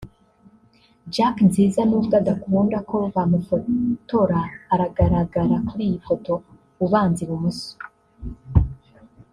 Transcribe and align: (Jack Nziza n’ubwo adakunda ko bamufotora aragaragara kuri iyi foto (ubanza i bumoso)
(Jack 1.13 1.35
Nziza 1.47 1.81
n’ubwo 1.89 2.13
adakunda 2.21 2.77
ko 2.89 2.97
bamufotora 3.15 4.39
aragaragara 4.73 5.55
kuri 5.67 5.83
iyi 5.89 5.99
foto 6.07 6.33
(ubanza 6.85 7.19
i 7.25 7.27
bumoso) 7.29 7.71